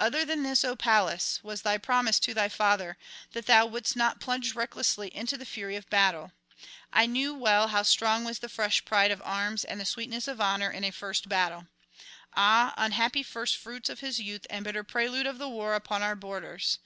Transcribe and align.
'Other 0.00 0.24
than 0.24 0.42
this, 0.42 0.64
O 0.64 0.74
Pallas! 0.74 1.38
was 1.44 1.62
thy 1.62 1.78
promise 1.78 2.18
to 2.18 2.34
thy 2.34 2.48
father, 2.48 2.98
that 3.34 3.46
thou 3.46 3.64
wouldst 3.64 3.94
not 3.94 4.18
plunge 4.18 4.56
recklessly 4.56 5.14
into 5.14 5.36
the 5.36 5.46
fury 5.46 5.76
of 5.76 5.88
battle. 5.88 6.32
I 6.92 7.06
knew 7.06 7.32
well 7.34 7.68
how 7.68 7.84
strong 7.84 8.24
was 8.24 8.40
the 8.40 8.48
fresh 8.48 8.84
pride 8.84 9.12
of 9.12 9.22
arms 9.24 9.62
and 9.62 9.80
the 9.80 9.84
sweetness 9.84 10.26
of 10.26 10.40
honour 10.40 10.72
in 10.72 10.82
a 10.82 10.90
first 10.90 11.28
battle. 11.28 11.68
Ah, 12.34 12.74
unhappy 12.76 13.22
first 13.22 13.58
fruits 13.58 13.88
of 13.88 14.00
his 14.00 14.18
youth 14.18 14.44
and 14.50 14.64
bitter 14.64 14.82
prelude 14.82 15.28
of 15.28 15.38
the 15.38 15.48
war 15.48 15.74
upon 15.74 16.02
our 16.02 16.16
borders! 16.16 16.80